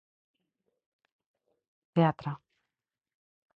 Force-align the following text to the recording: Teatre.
Teatre. 1.93 2.33